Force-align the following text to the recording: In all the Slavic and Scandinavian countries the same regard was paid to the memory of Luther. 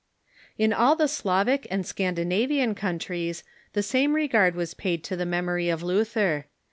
In 0.57 0.73
all 0.73 0.95
the 0.95 1.07
Slavic 1.07 1.67
and 1.69 1.85
Scandinavian 1.85 2.73
countries 2.73 3.43
the 3.73 3.83
same 3.83 4.15
regard 4.15 4.55
was 4.55 4.73
paid 4.73 5.03
to 5.03 5.15
the 5.15 5.27
memory 5.29 5.69
of 5.69 5.83
Luther. 5.83 6.47